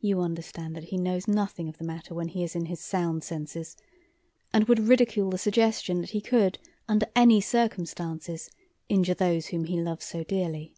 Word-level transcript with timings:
You 0.00 0.20
understand 0.22 0.74
that 0.76 0.84
he 0.84 0.96
knows 0.96 1.28
nothing 1.28 1.68
of 1.68 1.76
the 1.76 1.84
matter 1.84 2.14
when 2.14 2.28
he 2.28 2.42
is 2.42 2.54
in 2.56 2.64
his 2.64 2.80
sound 2.80 3.22
senses, 3.22 3.76
and 4.50 4.64
would 4.64 4.78
ridicule 4.78 5.28
the 5.28 5.36
suggestion 5.36 6.00
that 6.00 6.12
he 6.12 6.22
could 6.22 6.58
under 6.88 7.04
any 7.14 7.42
circumstances 7.42 8.48
injure 8.88 9.12
those 9.12 9.48
whom 9.48 9.64
he 9.64 9.78
loves 9.82 10.06
so 10.06 10.24
dearly. 10.24 10.72